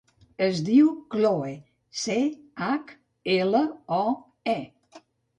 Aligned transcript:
Es 0.43 0.59
diu 0.67 0.87
Chloe: 1.15 1.49
ce, 2.03 2.15
hac, 2.67 2.93
ela, 3.33 3.61
o, 3.99 4.07
e. 4.55 4.57